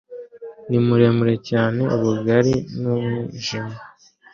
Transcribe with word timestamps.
Ni 0.69 0.77
muremure 0.85 1.35
cyane 1.49 1.81
ubugari 1.95 2.53
numwijima 2.81 3.73